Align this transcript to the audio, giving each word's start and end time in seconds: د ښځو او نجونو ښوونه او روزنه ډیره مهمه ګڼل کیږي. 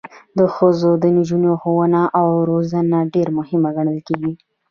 د 0.37 0.39
ښځو 0.55 0.89
او 1.01 1.07
نجونو 1.17 1.51
ښوونه 1.61 2.01
او 2.19 2.27
روزنه 2.49 2.97
ډیره 3.13 3.31
مهمه 3.39 3.69
ګڼل 3.77 3.99
کیږي. 4.07 4.33